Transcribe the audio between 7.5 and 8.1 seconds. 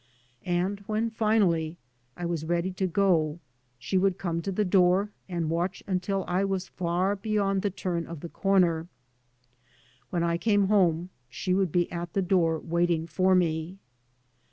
the turn